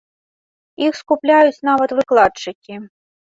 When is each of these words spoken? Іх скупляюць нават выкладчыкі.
Іх 0.85 0.97
скупляюць 1.01 1.63
нават 1.69 1.89
выкладчыкі. 1.99 2.81